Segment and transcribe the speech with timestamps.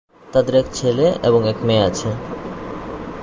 [0.27, 2.09] তাদের এক ছেলে এবং এক মেয়ে আছে।